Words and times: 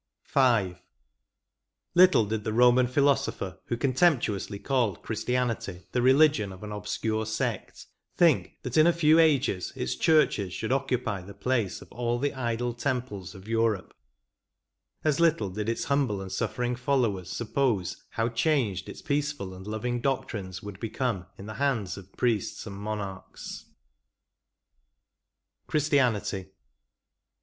JO 0.33 0.69
V. 0.69 0.79
Little 1.93 2.25
did 2.25 2.43
the 2.43 2.53
Roman 2.53 2.87
philosopher, 2.87 3.59
who 3.65 3.77
con 3.77 3.93
temptuously 3.93 4.57
called 4.57 5.03
Christianity 5.03 5.83
the 5.91 6.01
religion 6.01 6.51
of 6.51 6.63
an 6.63 6.71
obscure 6.71 7.23
sect, 7.27 7.85
think, 8.17 8.57
that 8.63 8.77
in 8.77 8.87
a 8.87 8.93
few 8.93 9.19
ages 9.19 9.71
its 9.75 9.95
churches 9.95 10.53
should 10.53 10.71
occupy 10.71 11.21
the 11.21 11.35
place 11.35 11.83
of 11.83 11.91
all 11.91 12.17
the 12.17 12.33
idol 12.33 12.73
temples 12.73 13.35
of 13.35 13.47
Europe; 13.47 13.93
as 15.03 15.19
little 15.19 15.51
did 15.51 15.69
its 15.69 15.83
humble 15.83 16.19
and 16.19 16.31
suffering 16.31 16.75
followers 16.75 17.29
suppose 17.29 18.03
how 18.09 18.27
changed 18.27 18.89
its 18.89 19.03
peaceful 19.03 19.53
and 19.53 19.67
loving 19.67 20.01
doctrines 20.01 20.63
would 20.63 20.79
become 20.79 21.27
in 21.37 21.45
the 21.45 21.53
hands 21.61 21.95
of 21.95 22.11
priests 22.17 22.65
and 22.65 22.75
monarchs. 22.75 23.65
11 23.65 23.71
CHRISTIANITY. 25.67 26.49